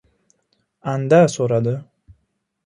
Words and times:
Anda 0.93 1.19
so‘radi: 1.35 1.75